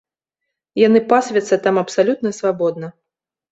Яны 0.87 1.01
пасвяцца 1.11 1.61
там 1.69 1.75
абсалютна 1.83 2.35
свабодна. 2.41 2.93